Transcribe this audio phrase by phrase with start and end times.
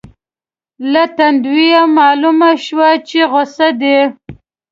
[0.91, 3.99] له تندو یې مالومه شوه چې غصه دي.